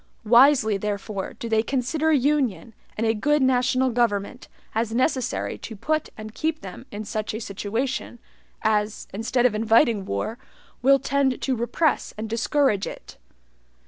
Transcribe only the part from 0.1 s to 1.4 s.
Wisely, therefore,